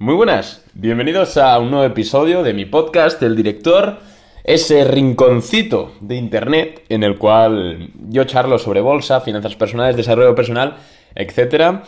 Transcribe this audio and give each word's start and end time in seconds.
Muy 0.00 0.14
buenas, 0.16 0.64
bienvenidos 0.74 1.36
a 1.36 1.56
un 1.60 1.70
nuevo 1.70 1.86
episodio 1.86 2.42
de 2.42 2.52
mi 2.52 2.64
podcast 2.64 3.22
El 3.22 3.36
Director, 3.36 3.98
ese 4.42 4.82
rinconcito 4.82 5.92
de 6.00 6.16
Internet 6.16 6.82
en 6.88 7.04
el 7.04 7.16
cual 7.16 7.90
yo 8.08 8.24
charlo 8.24 8.58
sobre 8.58 8.80
bolsa, 8.80 9.20
finanzas 9.20 9.54
personales, 9.54 9.96
desarrollo 9.96 10.34
personal, 10.34 10.78
etcétera 11.14 11.84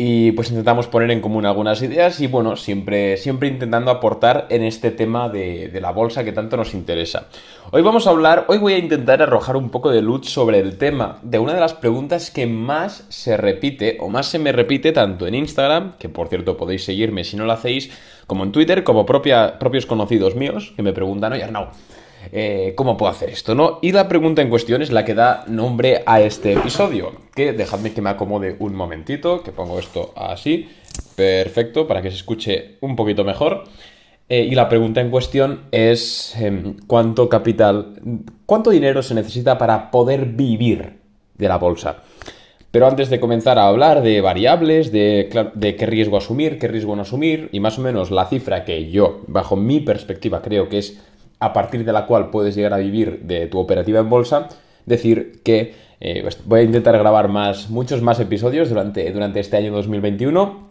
y 0.00 0.30
pues 0.30 0.50
intentamos 0.50 0.86
poner 0.86 1.10
en 1.10 1.20
común 1.20 1.44
algunas 1.44 1.82
ideas 1.82 2.20
y 2.20 2.28
bueno, 2.28 2.54
siempre, 2.54 3.16
siempre 3.16 3.48
intentando 3.48 3.90
aportar 3.90 4.46
en 4.48 4.62
este 4.62 4.92
tema 4.92 5.28
de, 5.28 5.70
de, 5.70 5.80
la 5.80 5.90
bolsa 5.90 6.22
que 6.22 6.30
tanto 6.30 6.56
nos 6.56 6.72
interesa. 6.72 7.26
Hoy 7.72 7.82
vamos 7.82 8.06
a 8.06 8.10
hablar, 8.10 8.44
hoy 8.46 8.58
voy 8.58 8.74
a 8.74 8.78
intentar 8.78 9.20
arrojar 9.20 9.56
un 9.56 9.70
poco 9.70 9.90
de 9.90 10.00
luz 10.00 10.28
sobre 10.28 10.60
el 10.60 10.78
tema 10.78 11.18
de 11.22 11.40
una 11.40 11.52
de 11.52 11.60
las 11.60 11.74
preguntas 11.74 12.30
que 12.30 12.46
más 12.46 13.06
se 13.08 13.36
repite 13.36 13.96
o 13.98 14.08
más 14.08 14.26
se 14.26 14.38
me 14.38 14.52
repite 14.52 14.92
tanto 14.92 15.26
en 15.26 15.34
Instagram, 15.34 15.94
que 15.98 16.08
por 16.08 16.28
cierto 16.28 16.56
podéis 16.56 16.84
seguirme 16.84 17.24
si 17.24 17.36
no 17.36 17.44
lo 17.44 17.52
hacéis, 17.52 17.90
como 18.28 18.44
en 18.44 18.52
Twitter, 18.52 18.84
como 18.84 19.04
propia, 19.04 19.58
propios 19.58 19.84
conocidos 19.84 20.36
míos 20.36 20.74
que 20.76 20.82
me 20.84 20.92
preguntan, 20.92 21.32
oye 21.32 21.42
Arnau, 21.42 21.70
eh, 22.32 22.74
¿cómo 22.76 22.96
puedo 22.96 23.10
hacer 23.10 23.30
esto? 23.30 23.54
¿no? 23.54 23.78
Y 23.82 23.92
la 23.92 24.08
pregunta 24.08 24.42
en 24.42 24.50
cuestión 24.50 24.82
es 24.82 24.90
la 24.90 25.04
que 25.04 25.14
da 25.14 25.44
nombre 25.46 26.02
a 26.06 26.20
este 26.20 26.52
episodio. 26.52 27.12
Que 27.34 27.52
dejadme 27.52 27.92
que 27.92 28.02
me 28.02 28.10
acomode 28.10 28.56
un 28.58 28.74
momentito, 28.74 29.42
que 29.42 29.52
pongo 29.52 29.78
esto 29.78 30.12
así. 30.16 30.68
Perfecto, 31.14 31.86
para 31.86 32.02
que 32.02 32.10
se 32.10 32.16
escuche 32.16 32.76
un 32.80 32.96
poquito 32.96 33.24
mejor. 33.24 33.64
Eh, 34.28 34.42
y 34.42 34.54
la 34.54 34.68
pregunta 34.68 35.00
en 35.00 35.10
cuestión 35.10 35.62
es 35.70 36.34
eh, 36.38 36.74
cuánto 36.86 37.28
capital, 37.28 37.94
cuánto 38.44 38.70
dinero 38.70 39.02
se 39.02 39.14
necesita 39.14 39.56
para 39.56 39.90
poder 39.90 40.26
vivir 40.26 40.98
de 41.36 41.48
la 41.48 41.56
bolsa. 41.56 42.02
Pero 42.70 42.86
antes 42.86 43.08
de 43.08 43.18
comenzar 43.18 43.58
a 43.58 43.66
hablar 43.66 44.02
de 44.02 44.20
variables, 44.20 44.92
de, 44.92 45.28
qué 45.78 45.86
riesgo 45.86 46.18
asumir, 46.18 46.58
qué 46.58 46.68
riesgo 46.68 46.94
no 46.94 47.02
asumir, 47.02 47.48
y 47.50 47.60
más 47.60 47.78
o 47.78 47.82
menos 47.82 48.10
la 48.10 48.26
cifra 48.26 48.64
que 48.64 48.90
yo, 48.90 49.22
bajo 49.26 49.56
mi 49.56 49.80
perspectiva, 49.80 50.42
creo 50.42 50.68
que 50.68 50.78
es 50.78 51.00
a 51.40 51.52
partir 51.52 51.84
de 51.84 51.92
la 51.92 52.06
cual 52.06 52.30
puedes 52.30 52.54
llegar 52.54 52.74
a 52.74 52.78
vivir 52.78 53.20
de 53.22 53.46
tu 53.46 53.58
operativa 53.58 54.00
en 54.00 54.10
bolsa, 54.10 54.48
decir 54.86 55.40
que 55.44 55.74
eh, 56.00 56.20
pues 56.22 56.38
voy 56.44 56.60
a 56.60 56.62
intentar 56.62 56.96
grabar 56.96 57.28
más, 57.28 57.70
muchos 57.70 58.02
más 58.02 58.20
episodios 58.20 58.68
durante, 58.68 59.10
durante 59.10 59.40
este 59.40 59.56
año 59.56 59.72
2021. 59.72 60.68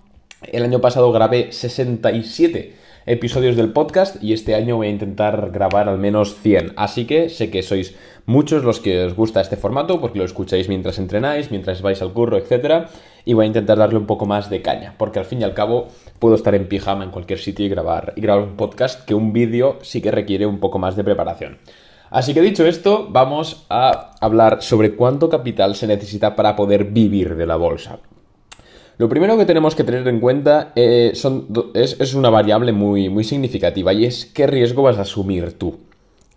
El 0.52 0.64
año 0.64 0.80
pasado 0.80 1.12
grabé 1.12 1.52
67 1.52 2.76
episodios 3.08 3.56
del 3.56 3.72
podcast 3.72 4.22
y 4.22 4.34
este 4.34 4.54
año 4.54 4.76
voy 4.76 4.88
a 4.88 4.92
intentar 4.92 5.50
grabar 5.52 5.90
al 5.90 5.98
menos 5.98 6.36
100. 6.36 6.74
Así 6.76 7.06
que 7.06 7.30
sé 7.30 7.50
que 7.50 7.64
sois 7.64 7.96
muchos 8.26 8.64
los 8.64 8.80
que 8.82 9.06
os 9.06 9.16
gusta 9.16 9.42
este 9.42 9.56
formato 9.56 10.00
porque 10.02 10.20
lo 10.20 10.26
escucháis 10.26 10.68
mientras 10.68 11.00
entrenáis, 11.00 11.50
mientras 11.50 11.82
vais 11.82 12.02
al 12.02 12.14
curro, 12.14 12.38
etc. 12.38 12.88
Y 13.26 13.34
voy 13.34 13.46
a 13.46 13.48
intentar 13.48 13.78
darle 13.78 13.98
un 13.98 14.06
poco 14.06 14.26
más 14.26 14.50
de 14.50 14.62
caña 14.62 14.94
porque 14.98 15.20
al 15.20 15.26
fin 15.26 15.42
y 15.42 15.46
al 15.46 15.54
cabo 15.54 15.88
puedo 16.20 16.36
estar 16.36 16.56
en 16.56 16.68
pijama 16.68 17.04
en 17.04 17.12
cualquier 17.12 17.40
sitio 17.40 17.66
y 17.66 17.70
grabar, 17.70 18.14
y 18.16 18.22
grabar 18.22 18.44
un 18.44 18.56
podcast 18.56 19.06
que 19.06 19.14
un 19.14 19.34
vídeo 19.34 19.80
sí 19.82 20.02
que 20.02 20.12
requiere 20.12 20.46
un 20.46 20.60
poco 20.60 20.80
más 20.80 20.96
de 20.96 21.04
preparación. 21.04 21.58
Así 22.10 22.34
que 22.34 22.42
dicho 22.42 22.66
esto, 22.66 23.08
vamos 23.10 23.66
a 23.70 24.16
hablar 24.22 24.62
sobre 24.62 24.96
cuánto 24.96 25.30
capital 25.30 25.76
se 25.76 25.88
necesita 25.88 26.36
para 26.36 26.56
poder 26.56 26.86
vivir 26.86 27.36
de 27.36 27.46
la 27.46 27.58
bolsa. 27.58 28.00
Lo 28.98 29.10
primero 29.10 29.38
que 29.38 29.46
tenemos 29.46 29.76
que 29.76 29.84
tener 29.84 30.08
en 30.08 30.20
cuenta 30.20 30.72
eh, 30.76 31.12
es, 31.14 31.98
es, 32.00 32.14
una 32.16 32.30
variable 32.30 32.72
muy, 32.72 33.10
muy 33.10 33.24
significativa 33.24 33.94
y 33.94 34.06
es 34.06 34.26
qué 34.26 34.48
riesgo 34.48 34.84
vas 34.84 34.98
a 34.98 35.02
asumir 35.02 35.54
tú. 35.58 35.78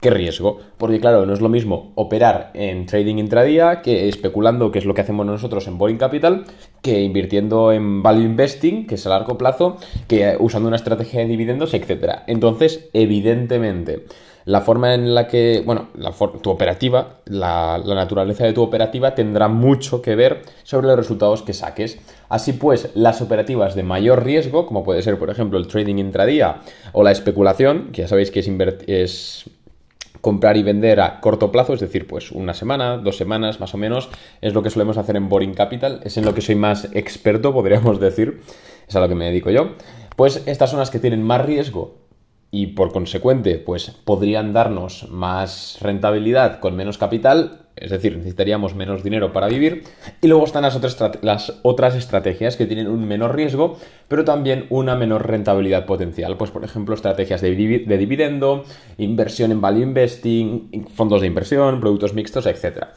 ¿Qué 0.01 0.09
riesgo? 0.09 0.61
Porque 0.79 0.99
claro, 0.99 1.27
no 1.27 1.35
es 1.35 1.43
lo 1.43 1.51
mismo 1.51 1.93
operar 1.95 2.53
en 2.55 2.87
trading 2.87 3.17
intradía 3.17 3.83
que 3.83 4.09
especulando, 4.09 4.71
que 4.71 4.79
es 4.79 4.87
lo 4.87 4.95
que 4.95 5.03
hacemos 5.03 5.27
nosotros 5.27 5.67
en 5.67 5.77
Boring 5.77 5.99
Capital, 5.99 6.45
que 6.81 7.03
invirtiendo 7.03 7.71
en 7.71 8.03
value 8.03 8.23
investing, 8.23 8.87
que 8.87 8.95
es 8.95 9.07
a 9.07 9.11
largo 9.11 9.37
plazo, 9.37 9.77
que 10.09 10.37
usando 10.41 10.69
una 10.69 10.77
estrategia 10.77 11.21
de 11.21 11.27
dividendos, 11.27 11.75
etc. 11.75 12.21
Entonces, 12.27 12.89
evidentemente, 12.95 14.07
la 14.47 14.63
forma 14.63 14.95
en 14.95 15.15
la 15.15 15.29
que, 15.29 15.63
bueno, 15.67 15.89
la 15.95 16.13
tu 16.41 16.49
operativa, 16.49 17.21
la, 17.27 17.77
la, 17.85 17.95
naturaleza 17.95 18.45
de 18.45 18.55
tu 18.55 18.63
operativa 18.63 19.15
tendrá 19.15 19.49
mucho 19.49 20.01
que 20.01 20.15
ver 20.15 20.41
sobre 20.63 20.87
los 20.87 20.97
resultados 20.97 21.43
que 21.43 21.53
saques. 21.53 21.99
Así 22.31 22.55
pues, 22.55 22.91
las 22.95 23.21
operativas 23.21 23.75
de 23.75 23.83
mayor 23.83 24.25
riesgo, 24.25 24.65
como 24.65 24.83
puede 24.83 25.03
ser, 25.03 25.19
por 25.19 25.29
ejemplo, 25.29 25.59
el 25.59 25.67
trading 25.67 25.97
intradía 25.97 26.63
o 26.93 27.03
la 27.03 27.11
especulación, 27.11 27.91
que 27.93 28.01
ya 28.03 28.09
sabéis 28.09 28.31
que 28.31 28.41
es, 28.41 28.49
es 28.87 29.51
comprar 30.21 30.57
y 30.57 30.63
vender 30.63 31.01
a 31.01 31.21
corto 31.21 31.51
plazo, 31.51 31.75
es 31.75 31.81
decir, 31.81 32.07
pues 32.07 32.31
una 32.33 32.55
semana, 32.55 32.99
dos 32.99 33.17
semanas 33.17 33.61
más 33.61 33.75
o 33.75 33.79
menos, 33.79 34.09
es 34.41 34.55
lo 34.55 34.63
que 34.63 34.71
solemos 34.71 34.99
hacer 34.99 35.17
en 35.17 35.29
Boring 35.29 35.55
Capital, 35.55 36.01
es 36.05 36.17
en 36.17 36.25
lo 36.25 36.35
que 36.35 36.41
soy 36.41 36.55
más 36.55 36.89
experto, 36.93 37.53
podríamos 37.55 38.01
decir, 38.01 38.41
es 38.89 38.97
a 38.97 39.01
lo 39.01 39.09
que 39.09 39.15
me 39.15 39.27
dedico 39.27 39.51
yo. 39.51 39.73
Pues 40.17 40.43
estas 40.47 40.71
son 40.71 40.81
las 40.81 40.91
que 40.91 40.99
tienen 40.99 41.23
más 41.23 41.45
riesgo 41.45 41.99
y 42.51 42.69
por 42.69 42.93
consecuente, 42.93 43.59
pues 43.59 43.91
podrían 44.05 44.53
darnos 44.53 45.09
más 45.11 45.79
rentabilidad 45.81 46.61
con 46.61 46.75
menos 46.77 46.99
capital, 46.99 47.69
es 47.81 47.91
decir, 47.91 48.17
necesitaríamos 48.17 48.75
menos 48.75 49.03
dinero 49.03 49.33
para 49.33 49.49
vivir. 49.49 49.85
Y 50.21 50.29
luego 50.29 50.45
están 50.45 50.63
las 50.63 50.77
otras, 51.63 51.95
estrategias 51.95 52.57
que 52.57 52.67
tienen 52.67 52.87
un 52.87 53.09
menor 53.09 53.35
riesgo, 53.35 53.79
pero 54.09 54.25
también 54.25 54.67
una 54.69 54.95
menor 54.97 55.27
rentabilidad 55.27 55.87
potencial. 55.87 56.37
Pues, 56.37 56.51
por 56.51 56.63
ejemplo, 56.65 56.95
estrategias 56.95 57.41
de, 57.41 57.55
de 57.55 57.99
dividendo, 57.99 58.65
inversión 58.99 59.51
en 59.51 59.61
value 59.61 59.83
investing, 59.83 60.87
fondos 60.95 61.23
de 61.23 61.27
inversión, 61.27 61.81
productos 61.81 62.15
mixtos, 62.15 62.47
etc. 62.47 62.89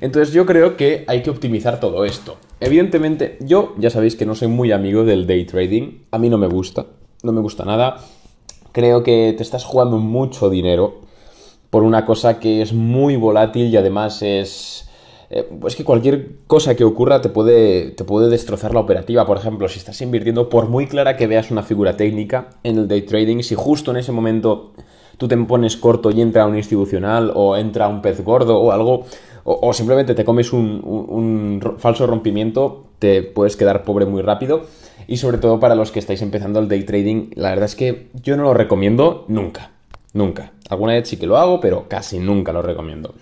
Entonces, 0.00 0.32
yo 0.32 0.46
creo 0.46 0.76
que 0.76 1.04
hay 1.08 1.22
que 1.22 1.30
optimizar 1.30 1.80
todo 1.80 2.04
esto. 2.04 2.38
Evidentemente, 2.60 3.38
yo 3.40 3.74
ya 3.78 3.90
sabéis 3.90 4.16
que 4.16 4.26
no 4.26 4.34
soy 4.34 4.48
muy 4.48 4.72
amigo 4.72 5.04
del 5.04 5.26
day 5.26 5.44
trading. 5.44 6.04
A 6.12 6.18
mí 6.18 6.30
no 6.30 6.38
me 6.38 6.46
gusta, 6.46 6.86
no 7.22 7.32
me 7.32 7.40
gusta 7.40 7.64
nada 7.64 7.98
creo 8.72 9.02
que 9.02 9.34
te 9.36 9.42
estás 9.42 9.64
jugando 9.64 9.98
mucho 9.98 10.50
dinero 10.50 11.00
por 11.70 11.82
una 11.82 12.04
cosa 12.04 12.38
que 12.38 12.62
es 12.62 12.72
muy 12.72 13.16
volátil 13.16 13.66
y 13.66 13.76
además 13.76 14.22
es... 14.22 14.84
Eh, 15.30 15.46
pues 15.60 15.76
que 15.76 15.84
cualquier 15.84 16.36
cosa 16.46 16.74
que 16.74 16.84
ocurra 16.84 17.20
te 17.20 17.28
puede, 17.28 17.90
te 17.90 18.04
puede 18.04 18.30
destrozar 18.30 18.72
la 18.72 18.80
operativa. 18.80 19.26
Por 19.26 19.36
ejemplo, 19.36 19.68
si 19.68 19.78
estás 19.78 20.00
invirtiendo, 20.00 20.48
por 20.48 20.70
muy 20.70 20.86
clara 20.86 21.18
que 21.18 21.26
veas 21.26 21.50
una 21.50 21.62
figura 21.62 21.98
técnica 21.98 22.48
en 22.62 22.78
el 22.78 22.88
day 22.88 23.02
trading, 23.02 23.42
si 23.42 23.54
justo 23.54 23.90
en 23.90 23.98
ese 23.98 24.10
momento 24.10 24.72
tú 25.18 25.28
te 25.28 25.36
pones 25.36 25.76
corto 25.76 26.10
y 26.10 26.22
entra 26.22 26.46
un 26.46 26.56
institucional 26.56 27.32
o 27.34 27.56
entra 27.56 27.88
un 27.88 28.00
pez 28.00 28.24
gordo 28.24 28.58
o 28.58 28.72
algo, 28.72 29.04
o, 29.44 29.72
simplemente 29.72 30.14
te 30.14 30.24
comes 30.24 30.52
un, 30.52 31.60
falso 31.78 32.06
rompimiento, 32.06 32.86
te 32.98 33.22
puedes 33.22 33.56
quedar 33.56 33.82
pobre 33.82 34.06
muy 34.06 34.22
rápido. 34.22 34.62
Y 35.06 35.16
sobre 35.16 35.38
todo 35.38 35.58
para 35.58 35.74
los 35.74 35.90
que 35.90 35.98
estáis 35.98 36.20
empezando 36.22 36.58
el 36.60 36.68
day 36.68 36.84
trading, 36.84 37.30
la 37.34 37.50
verdad 37.50 37.64
es 37.64 37.74
que 37.74 38.08
yo 38.14 38.36
no 38.36 38.42
lo 38.42 38.54
recomiendo 38.54 39.24
nunca. 39.28 39.77
Nunca. 40.12 40.52
Alguna 40.68 40.94
vez 40.94 41.08
sí 41.08 41.16
que 41.16 41.26
lo 41.26 41.36
hago, 41.36 41.60
pero 41.60 41.88
casi 41.88 42.18
nunca 42.18 42.52
lo 42.52 42.62
recomiendo. 42.62 43.14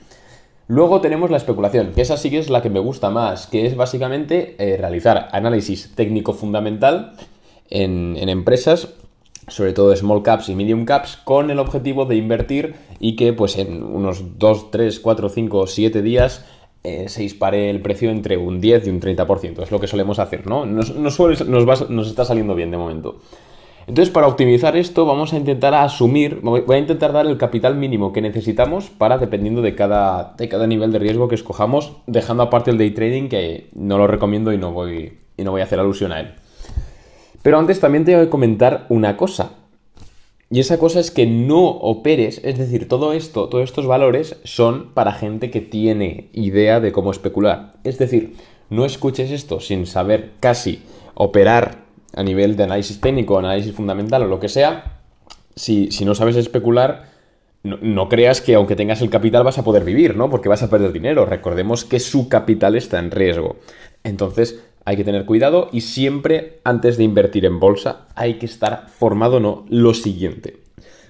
Luego 0.68 1.00
tenemos 1.00 1.30
la 1.30 1.36
especulación, 1.36 1.92
que 1.94 2.00
esa 2.00 2.16
sí 2.16 2.28
que 2.28 2.38
es 2.38 2.50
la 2.50 2.60
que 2.60 2.70
me 2.70 2.80
gusta 2.80 3.08
más, 3.08 3.46
que 3.46 3.66
es 3.66 3.76
básicamente 3.76 4.56
eh, 4.58 4.76
realizar 4.76 5.28
análisis 5.30 5.92
técnico 5.94 6.32
fundamental 6.32 7.12
en, 7.70 8.16
empresas 8.28 8.88
sobre 9.48 9.72
todo 9.72 9.94
small 9.94 10.24
caps 10.24 10.48
y 10.48 10.56
medium 10.56 10.84
caps, 10.84 11.18
con 11.22 11.52
el 11.52 11.60
objetivo 11.60 12.04
de 12.04 12.16
invertir 12.16 12.74
y 12.98 13.14
que 13.14 13.32
pues 13.32 13.58
en 13.58 13.84
unos 13.84 14.38
2, 14.38 14.72
3, 14.72 14.98
4, 14.98 15.28
5, 15.28 15.66
7 15.68 16.02
días 16.02 16.44
eh, 16.82 17.08
se 17.08 17.22
dispare 17.22 17.70
el 17.70 17.80
precio 17.80 18.10
entre 18.10 18.36
un 18.36 18.60
10 18.60 18.88
y 18.88 18.90
un 18.90 19.00
30%. 19.00 19.62
Es 19.62 19.70
lo 19.70 19.78
que 19.78 19.86
solemos 19.86 20.18
hacer, 20.18 20.48
¿no? 20.48 20.66
Nos, 20.66 20.96
nos, 20.96 21.48
nos, 21.48 22.08
está 22.08 22.24
saliendo 22.24 22.56
bien 22.56 22.72
de 22.72 22.76
momento. 22.76 23.20
Entonces, 23.86 24.12
para 24.12 24.26
optimizar 24.26 24.76
esto, 24.76 25.06
vamos 25.06 25.32
a 25.32 25.36
intentar 25.36 25.72
asumir, 25.74 26.40
voy 26.42 26.64
a 26.68 26.78
intentar 26.78 27.12
dar 27.12 27.26
el 27.26 27.38
capital 27.38 27.76
mínimo 27.76 28.12
que 28.12 28.20
necesitamos 28.20 28.90
para, 28.90 29.18
dependiendo 29.18 29.62
de 29.62 29.76
cada, 29.76 30.34
de 30.36 30.48
cada 30.48 30.66
nivel 30.66 30.90
de 30.90 30.98
riesgo 30.98 31.28
que 31.28 31.36
escojamos, 31.36 31.92
dejando 32.06 32.42
aparte 32.42 32.72
el 32.72 32.78
day 32.78 32.90
trading, 32.90 33.28
que 33.28 33.68
no 33.74 33.96
lo 33.96 34.08
recomiendo 34.08 34.52
y 34.52 34.58
no 34.58 34.72
voy, 34.72 35.18
y 35.36 35.44
no 35.44 35.52
voy 35.52 35.60
a 35.60 35.64
hacer 35.64 35.78
alusión 35.78 36.10
a 36.10 36.20
él. 36.20 36.34
Pero 37.42 37.60
antes 37.60 37.78
también 37.78 38.04
te 38.04 38.16
voy 38.16 38.26
a 38.26 38.30
comentar 38.30 38.86
una 38.88 39.16
cosa. 39.16 39.52
Y 40.50 40.58
esa 40.58 40.78
cosa 40.78 40.98
es 40.98 41.12
que 41.12 41.26
no 41.26 41.64
operes, 41.64 42.40
es 42.44 42.58
decir, 42.58 42.88
todo 42.88 43.12
esto, 43.12 43.48
todos 43.48 43.64
estos 43.64 43.86
valores 43.86 44.40
son 44.42 44.90
para 44.94 45.12
gente 45.12 45.50
que 45.50 45.60
tiene 45.60 46.28
idea 46.32 46.80
de 46.80 46.90
cómo 46.90 47.12
especular. 47.12 47.74
Es 47.84 47.98
decir, 47.98 48.34
no 48.68 48.84
escuches 48.84 49.30
esto 49.30 49.60
sin 49.60 49.86
saber 49.86 50.32
casi 50.40 50.82
operar 51.14 51.85
a 52.16 52.22
nivel 52.22 52.56
de 52.56 52.64
análisis 52.64 53.00
técnico, 53.00 53.38
análisis 53.38 53.72
fundamental 53.72 54.22
o 54.24 54.26
lo 54.26 54.40
que 54.40 54.48
sea. 54.48 54.98
Si, 55.54 55.90
si 55.92 56.04
no 56.04 56.14
sabes 56.14 56.34
especular, 56.36 57.10
no, 57.62 57.78
no, 57.80 58.08
creas 58.08 58.40
que 58.40 58.54
aunque 58.54 58.76
tengas 58.76 59.00
el 59.00 59.10
capital 59.10 59.44
vas 59.44 59.58
a 59.58 59.64
poder 59.64 59.84
vivir, 59.84 60.16
¿no? 60.16 60.28
Porque 60.28 60.48
vas 60.48 60.62
a 60.62 60.70
perder 60.70 60.92
dinero. 60.92 61.26
Recordemos 61.26 61.84
que 61.84 62.00
su 62.00 62.28
capital 62.28 62.74
está 62.74 62.98
en 62.98 63.10
riesgo. 63.10 63.56
Entonces, 64.02 64.60
hay 64.84 64.96
que 64.96 65.04
tener 65.04 65.26
cuidado 65.26 65.68
y 65.72 65.82
siempre 65.82 66.60
antes 66.64 66.96
de 66.96 67.04
invertir 67.04 67.44
en 67.44 67.58
bolsa 67.58 68.06
hay 68.14 68.34
que 68.34 68.46
estar 68.46 68.88
formado 68.88 69.40
no 69.40 69.66
lo 69.68 69.94
siguiente. 69.94 70.58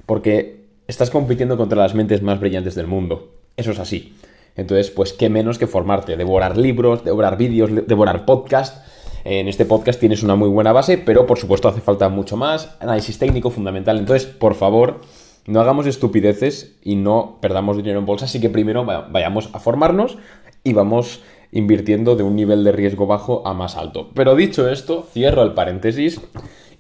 Porque 0.06 0.64
estás 0.88 1.11
compitiendo 1.11 1.56
contra 1.56 1.82
las 1.82 1.94
mentes 1.94 2.23
más 2.23 2.41
brillantes 2.41 2.75
del 2.75 2.87
mundo. 2.87 3.32
Eso 3.56 3.73
es 3.73 3.79
así. 3.79 4.14
Entonces, 4.56 4.91
pues 4.91 5.12
qué 5.12 5.29
menos 5.29 5.58
que 5.58 5.67
formarte, 5.67 6.17
devorar 6.17 6.56
libros, 6.56 7.05
devorar 7.05 7.37
vídeos, 7.37 7.70
devorar 7.87 8.25
podcasts, 8.25 8.81
En 9.28 9.49
este 9.49 9.67
podcast 9.67 9.99
tienes 9.99 10.23
una 10.23 10.37
muy 10.37 10.49
buena 10.49 10.70
base, 10.70 10.99
pero 10.99 11.26
por 11.26 11.37
supuesto 11.37 11.67
hace 11.67 11.81
falta 11.81 12.08
mucho 12.08 12.37
más. 12.37 12.76
Análisis 12.78 13.19
técnico 13.19 13.50
fundamental. 13.50 13.99
Entonces, 13.99 14.25
por 14.25 14.55
favor, 14.55 15.00
no 15.49 15.61
hagamos 15.61 15.88
estupideces 15.88 16.76
y 16.81 16.94
no 16.94 17.38
perdamos 17.40 17.76
dinero 17.76 17.99
en 17.99 18.06
bolsa. 18.06 18.26
Así 18.26 18.40
que 18.40 18.50
primero 18.50 18.84
vayamos 18.84 19.50
a 19.52 19.58
formarnos 19.58 20.17
y 20.62 20.75
vamos 20.75 21.25
invirtiendo 21.50 22.14
de 22.14 22.23
un 22.23 22.37
nivel 22.37 22.62
de 22.62 22.70
riesgo 22.70 23.08
bajo 23.08 23.44
a 23.44 23.52
más 23.52 23.76
alto. 23.76 24.11
Pero 24.14 24.37
dicho 24.37 24.69
esto, 24.69 25.05
cierro 25.12 25.43
el 25.43 25.55
paréntesis 25.55 26.20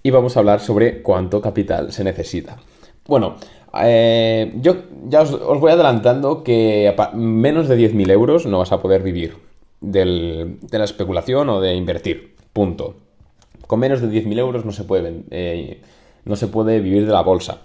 y 0.04 0.10
vamos 0.10 0.36
a 0.36 0.38
hablar 0.38 0.60
sobre 0.60 1.02
cuánto 1.02 1.40
capital 1.40 1.90
se 1.90 2.04
necesita. 2.04 2.58
Bueno, 3.08 3.34
eh, 3.82 4.52
yo 4.60 4.84
ya 5.08 5.22
os, 5.22 5.32
voy 5.32 5.72
adelantando 5.72 6.44
que 6.44 6.94
menos 7.12 7.66
de 7.66 7.76
10.000 7.76 8.08
euros 8.12 8.46
no 8.46 8.58
vas 8.58 8.70
a 8.70 8.80
poder 8.80 9.02
vivir 9.02 9.36
de 9.80 10.56
la 10.70 10.84
especulación 10.84 11.48
o 11.48 11.60
de 11.60 11.74
invertir. 11.74 12.35
Punto. 12.56 12.94
Con 13.66 13.80
menos 13.80 14.00
de 14.00 14.08
10.000 14.08 14.38
euros 14.38 14.64
no 14.64 14.72
se, 14.72 14.84
puede, 14.84 15.24
eh, 15.30 15.82
no 16.24 16.36
se 16.36 16.48
puede 16.48 16.80
vivir 16.80 17.04
de 17.04 17.12
la 17.12 17.20
bolsa. 17.20 17.60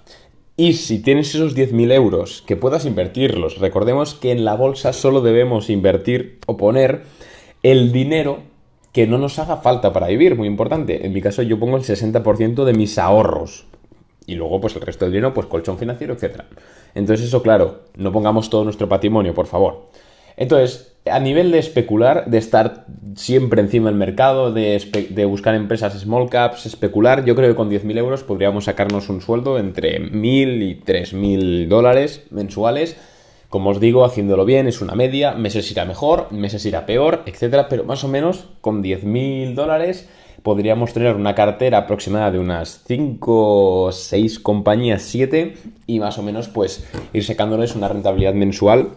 Y 0.57 0.73
si 0.73 1.01
tienes 1.01 1.33
esos 1.33 1.55
10.000 1.55 1.93
euros 1.93 2.43
que 2.45 2.57
puedas 2.57 2.85
invertirlos, 2.85 3.59
recordemos 3.59 4.15
que 4.15 4.33
en 4.33 4.43
la 4.43 4.53
bolsa 4.55 4.91
solo 4.91 5.21
debemos 5.21 5.69
invertir 5.69 6.39
o 6.45 6.57
poner 6.57 7.03
el 7.63 7.93
dinero 7.93 8.39
que 8.91 9.07
no 9.07 9.17
nos 9.17 9.39
haga 9.39 9.55
falta 9.55 9.93
para 9.93 10.07
vivir, 10.07 10.35
muy 10.35 10.49
importante. 10.49 11.05
En 11.05 11.13
mi 11.13 11.21
caso 11.21 11.41
yo 11.41 11.57
pongo 11.57 11.77
el 11.77 11.83
60% 11.83 12.65
de 12.65 12.73
mis 12.73 12.97
ahorros. 12.97 13.67
Y 14.25 14.35
luego 14.35 14.59
pues 14.59 14.75
el 14.75 14.81
resto 14.81 15.05
del 15.05 15.13
dinero, 15.13 15.33
pues 15.33 15.47
colchón 15.47 15.77
financiero, 15.77 16.15
etc. 16.15 16.41
Entonces 16.95 17.27
eso, 17.27 17.41
claro, 17.41 17.83
no 17.95 18.11
pongamos 18.11 18.49
todo 18.49 18.65
nuestro 18.65 18.89
patrimonio, 18.89 19.33
por 19.33 19.47
favor. 19.47 19.85
Entonces, 20.35 20.97
a 21.05 21.19
nivel 21.19 21.51
de 21.51 21.59
especular, 21.59 22.25
de 22.29 22.37
estar 22.37 22.85
siempre 23.15 23.61
encima 23.61 23.89
del 23.89 23.97
mercado, 23.97 24.51
de, 24.51 25.25
buscar 25.25 25.55
empresas 25.55 25.99
small 25.99 26.29
caps, 26.29 26.65
especular, 26.65 27.25
yo 27.25 27.35
creo 27.35 27.49
que 27.49 27.55
con 27.55 27.69
10.000 27.69 27.97
euros 27.97 28.23
podríamos 28.23 28.65
sacarnos 28.65 29.09
un 29.09 29.21
sueldo 29.21 29.57
entre 29.57 30.01
1.000 30.01 30.61
y 30.61 30.81
3.000 30.81 31.67
dólares 31.67 32.23
mensuales. 32.29 32.97
Como 33.49 33.71
os 33.71 33.79
digo, 33.79 34.05
haciéndolo 34.05 34.45
bien 34.45 34.67
es 34.67 34.81
una 34.81 34.95
media, 34.95 35.33
meses 35.33 35.69
irá 35.71 35.85
mejor, 35.85 36.31
meses 36.31 36.65
irá 36.65 36.85
peor, 36.85 37.23
etcétera, 37.25 37.67
pero 37.67 37.83
más 37.83 38.03
o 38.03 38.07
menos 38.07 38.47
con 38.61 38.81
10.000 38.81 39.55
dólares 39.55 40.07
podríamos 40.43 40.93
tener 40.93 41.15
una 41.15 41.35
cartera 41.35 41.79
aproximada 41.79 42.31
de 42.31 42.39
unas 42.39 42.83
5 42.87 43.83
o 43.83 43.91
6 43.91 44.39
compañías, 44.39 45.03
7, 45.03 45.55
y 45.87 45.99
más 45.99 46.17
o 46.17 46.23
menos 46.23 46.47
pues 46.47 46.87
ir 47.13 47.23
sacándoles 47.23 47.75
una 47.75 47.87
rentabilidad 47.87 48.33
mensual 48.33 48.89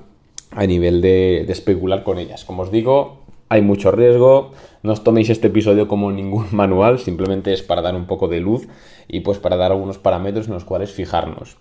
a 0.52 0.66
nivel 0.66 1.00
de, 1.00 1.42
especular 1.48 2.02
con 2.02 2.18
ellas. 2.18 2.44
Como 2.44 2.62
os 2.62 2.70
digo, 2.70 3.23
hay 3.48 3.62
mucho 3.62 3.90
riesgo, 3.90 4.52
no 4.82 4.92
os 4.92 5.04
toméis 5.04 5.30
este 5.30 5.48
episodio 5.48 5.88
como 5.88 6.12
ningún 6.12 6.46
manual, 6.52 6.98
simplemente 6.98 7.52
es 7.52 7.62
para 7.62 7.82
dar 7.82 7.94
un 7.94 8.06
poco 8.06 8.28
de 8.28 8.40
luz 8.40 8.68
y 9.08 9.20
pues 9.20 9.38
para 9.38 9.56
dar 9.56 9.72
algunos 9.72 9.98
parámetros 9.98 10.46
en 10.46 10.54
los 10.54 10.64
cuales 10.64 10.92
fijarnos. 10.92 11.56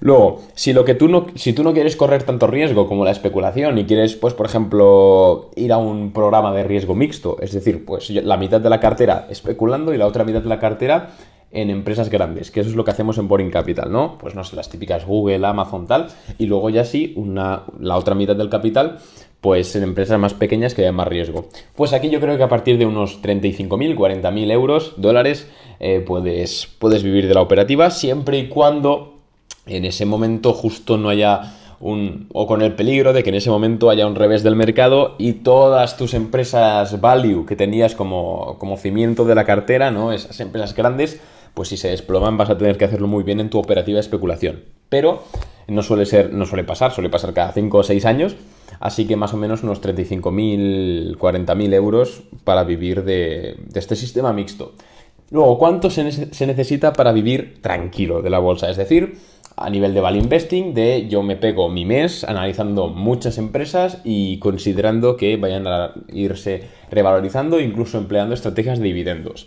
Luego, 0.00 0.40
si 0.54 0.72
lo 0.72 0.84
que 0.84 0.94
tú 0.94 1.08
no, 1.08 1.26
si 1.34 1.52
tú 1.52 1.64
no 1.64 1.72
quieres 1.72 1.96
correr 1.96 2.22
tanto 2.22 2.46
riesgo 2.46 2.86
como 2.86 3.04
la 3.04 3.10
especulación 3.10 3.78
y 3.78 3.84
quieres, 3.84 4.14
pues, 4.14 4.32
por 4.32 4.46
ejemplo, 4.46 5.50
ir 5.56 5.72
a 5.72 5.78
un 5.78 6.12
programa 6.12 6.52
de 6.52 6.62
riesgo 6.62 6.94
mixto, 6.94 7.36
es 7.40 7.52
decir, 7.52 7.84
pues 7.84 8.10
la 8.10 8.36
mitad 8.36 8.60
de 8.60 8.70
la 8.70 8.78
cartera 8.78 9.26
especulando 9.28 9.92
y 9.92 9.98
la 9.98 10.06
otra 10.06 10.24
mitad 10.24 10.40
de 10.40 10.48
la 10.48 10.60
cartera 10.60 11.10
en 11.50 11.70
empresas 11.70 12.10
grandes, 12.10 12.50
que 12.50 12.60
eso 12.60 12.68
es 12.68 12.76
lo 12.76 12.84
que 12.84 12.90
hacemos 12.90 13.16
en 13.18 13.26
Boring 13.26 13.50
Capital, 13.50 13.90
¿no? 13.90 14.18
Pues 14.18 14.34
no 14.34 14.44
sé, 14.44 14.54
las 14.54 14.68
típicas 14.68 15.06
Google, 15.06 15.46
Amazon, 15.46 15.86
tal, 15.86 16.08
y 16.36 16.46
luego 16.46 16.68
ya 16.68 16.84
sí, 16.84 17.14
una, 17.16 17.62
la 17.80 17.96
otra 17.96 18.14
mitad 18.14 18.36
del 18.36 18.50
capital, 18.50 18.98
pues 19.40 19.74
en 19.76 19.84
empresas 19.84 20.18
más 20.18 20.34
pequeñas 20.34 20.74
que 20.74 20.82
haya 20.82 20.92
más 20.92 21.08
riesgo. 21.08 21.46
Pues 21.76 21.92
aquí 21.92 22.10
yo 22.10 22.20
creo 22.20 22.36
que 22.36 22.42
a 22.42 22.48
partir 22.48 22.78
de 22.78 22.86
unos 22.86 23.22
35.000, 23.22 23.96
40.000 23.96 24.50
euros, 24.50 24.94
dólares, 24.96 25.48
eh, 25.80 26.02
puedes, 26.04 26.66
puedes 26.78 27.02
vivir 27.02 27.28
de 27.28 27.34
la 27.34 27.42
operativa, 27.42 27.90
siempre 27.90 28.38
y 28.38 28.48
cuando 28.48 29.14
en 29.66 29.84
ese 29.84 30.06
momento 30.06 30.52
justo 30.52 30.96
no 30.96 31.08
haya 31.08 31.54
un, 31.80 32.26
o 32.32 32.46
con 32.46 32.62
el 32.62 32.74
peligro 32.74 33.12
de 33.12 33.22
que 33.22 33.30
en 33.30 33.36
ese 33.36 33.50
momento 33.50 33.90
haya 33.90 34.06
un 34.06 34.16
revés 34.16 34.42
del 34.42 34.56
mercado 34.56 35.14
y 35.18 35.34
todas 35.34 35.96
tus 35.96 36.14
empresas 36.14 37.00
value 37.00 37.46
que 37.46 37.54
tenías 37.54 37.94
como, 37.94 38.56
como 38.58 38.76
cimiento 38.76 39.24
de 39.24 39.34
la 39.34 39.44
cartera, 39.44 39.90
¿no? 39.90 40.12
Esas 40.12 40.40
empresas 40.40 40.74
grandes, 40.74 41.20
pues 41.54 41.68
si 41.68 41.76
se 41.76 41.88
desploman 41.88 42.36
vas 42.36 42.50
a 42.50 42.58
tener 42.58 42.76
que 42.76 42.86
hacerlo 42.86 43.06
muy 43.06 43.22
bien 43.22 43.38
en 43.40 43.50
tu 43.50 43.58
operativa 43.58 43.96
de 43.96 44.00
especulación. 44.00 44.64
Pero 44.88 45.22
no 45.68 45.82
suele 45.82 46.06
ser, 46.06 46.32
no 46.32 46.46
suele 46.46 46.64
pasar, 46.64 46.92
suele 46.92 47.10
pasar 47.10 47.32
cada 47.32 47.52
5 47.52 47.78
o 47.78 47.82
6 47.82 48.04
años, 48.06 48.36
así 48.80 49.06
que 49.06 49.16
más 49.16 49.34
o 49.34 49.36
menos 49.36 49.62
unos 49.62 49.82
35.000, 49.82 51.16
40.000 51.16 51.74
euros 51.74 52.22
para 52.44 52.64
vivir 52.64 53.04
de, 53.04 53.56
este 53.74 53.96
sistema 53.96 54.32
mixto. 54.32 54.74
Luego, 55.30 55.58
¿cuánto 55.58 55.90
se, 55.90 56.32
se 56.32 56.46
necesita 56.46 56.92
para 56.92 57.12
vivir 57.12 57.58
tranquilo 57.60 58.22
de 58.22 58.30
la 58.30 58.38
bolsa? 58.38 58.70
Es 58.70 58.78
decir, 58.78 59.18
a 59.58 59.70
nivel 59.70 59.92
de 59.92 60.00
value 60.00 60.20
investing, 60.20 60.72
de 60.72 61.08
yo 61.08 61.22
me 61.22 61.36
pego 61.36 61.68
mi 61.68 61.84
mes 61.84 62.24
analizando 62.24 62.88
muchas 62.88 63.38
empresas 63.38 63.98
y 64.04 64.38
considerando 64.38 65.16
que 65.16 65.36
vayan 65.36 65.66
a 65.66 65.92
irse 66.12 66.62
revalorizando, 66.90 67.60
incluso 67.60 67.98
empleando 67.98 68.34
estrategias 68.34 68.78
de 68.78 68.84
dividendos. 68.84 69.46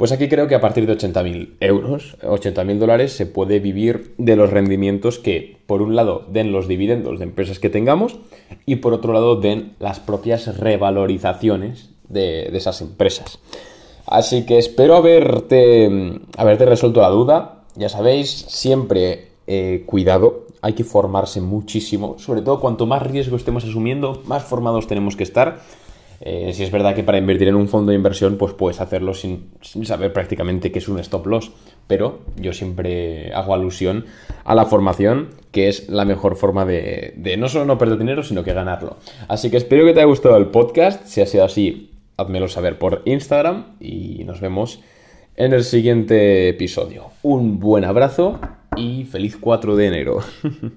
Pues 0.00 0.12
aquí 0.12 0.30
creo 0.30 0.48
que 0.48 0.54
a 0.54 0.62
partir 0.62 0.86
de 0.86 0.96
80.000 0.96 1.56
euros, 1.60 2.16
80.000 2.22 2.78
dólares, 2.78 3.12
se 3.12 3.26
puede 3.26 3.60
vivir 3.60 4.14
de 4.16 4.34
los 4.34 4.48
rendimientos 4.48 5.18
que, 5.18 5.58
por 5.66 5.82
un 5.82 5.94
lado, 5.94 6.24
den 6.26 6.52
los 6.52 6.68
dividendos 6.68 7.18
de 7.18 7.26
empresas 7.26 7.58
que 7.58 7.68
tengamos 7.68 8.16
y, 8.64 8.76
por 8.76 8.94
otro 8.94 9.12
lado, 9.12 9.36
den 9.36 9.74
las 9.78 10.00
propias 10.00 10.56
revalorizaciones 10.56 11.90
de, 12.08 12.46
esas 12.56 12.80
empresas. 12.80 13.40
Así 14.06 14.46
que 14.46 14.56
espero 14.56 14.96
haberte, 14.96 16.18
haberte 16.34 16.64
resuelto 16.64 17.02
la 17.02 17.10
duda. 17.10 17.64
Ya 17.76 17.90
sabéis, 17.90 18.30
siempre 18.30 19.32
eh, 19.46 19.82
cuidado, 19.84 20.46
hay 20.62 20.72
que 20.72 20.84
formarse 20.84 21.42
muchísimo. 21.42 22.18
Sobre 22.18 22.40
todo, 22.40 22.58
cuanto 22.58 22.86
más 22.86 23.02
riesgo 23.02 23.36
estemos 23.36 23.64
asumiendo, 23.64 24.22
más 24.24 24.44
formados 24.44 24.86
tenemos 24.86 25.14
que 25.14 25.24
estar. 25.24 25.60
Eh, 26.22 26.52
si 26.52 26.62
es 26.62 26.70
verdad 26.70 26.94
que 26.94 27.02
para 27.02 27.16
invertir 27.16 27.48
en 27.48 27.54
un 27.54 27.68
fondo 27.68 27.90
de 27.90 27.96
inversión, 27.96 28.36
pues 28.36 28.52
puedes 28.52 28.80
hacerlo 28.80 29.14
sin, 29.14 29.50
saber 29.62 30.12
prácticamente 30.12 30.70
qué 30.70 30.78
es 30.78 30.88
un 30.88 30.98
stop 30.98 31.26
loss. 31.26 31.50
Pero 31.86 32.20
yo 32.36 32.52
siempre 32.52 33.32
hago 33.32 33.54
alusión 33.54 34.04
a 34.44 34.54
la 34.54 34.66
formación, 34.66 35.30
que 35.50 35.68
es 35.68 35.88
la 35.88 36.04
mejor 36.04 36.36
forma 36.36 36.64
de, 36.64 37.14
de 37.16 37.36
no 37.36 37.48
solo 37.48 37.64
no 37.64 37.78
perder 37.78 37.98
dinero, 37.98 38.22
sino 38.22 38.44
que 38.44 38.52
ganarlo. 38.52 38.98
Así 39.28 39.50
que 39.50 39.56
espero 39.56 39.84
que 39.84 39.94
te 39.94 40.00
haya 40.00 40.06
gustado 40.06 40.36
el 40.36 40.46
podcast. 40.46 41.06
Si 41.06 41.20
ha 41.20 41.26
sido 41.26 41.44
así, 41.44 41.90
házmelo 42.16 42.48
saber 42.48 42.78
por 42.78 43.02
Instagram 43.06 43.76
y 43.80 44.24
nos 44.24 44.40
vemos 44.40 44.80
en 45.36 45.54
el 45.54 45.64
siguiente 45.64 46.50
episodio. 46.50 47.06
Un 47.22 47.58
buen 47.58 47.84
abrazo 47.84 48.38
y 48.76 49.04
feliz 49.04 49.38
4 49.40 49.74
de 49.74 49.86
enero. 49.86 50.18